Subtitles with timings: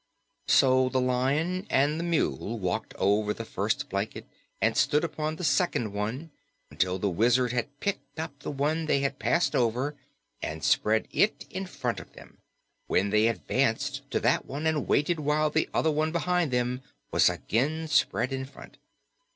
[0.47, 4.25] So the Lion and the Mule walked over the first blanket
[4.59, 6.31] and stood upon the second one
[6.71, 9.95] until the Wizard had picked up the one they had passed over
[10.41, 12.39] and spread it in front of them,
[12.87, 16.81] when they advanced to that one and waited while the one behind them
[17.11, 18.79] was again spread in front.